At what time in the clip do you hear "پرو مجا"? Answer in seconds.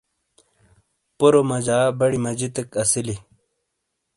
1.17-1.79